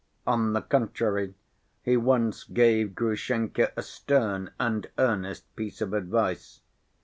[0.25, 1.35] On the contrary,
[1.83, 6.61] he once gave Grushenka a stern and earnest piece of advice.